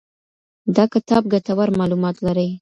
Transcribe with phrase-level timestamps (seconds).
[0.75, 2.49] دا کتاب ګټور معلومات لري.